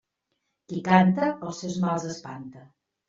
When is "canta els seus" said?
0.87-1.77